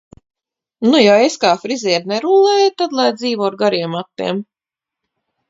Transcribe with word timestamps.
Nu- 0.91 1.01
ja 1.07 1.17
es 1.25 1.35
kā 1.43 1.51
friziere 1.65 2.09
nerullēju, 2.13 2.73
tad 2.83 2.97
lai 3.01 3.07
dzīvo 3.19 3.47
ar 3.51 3.61
gariem 3.61 3.95
matiem. 3.99 4.43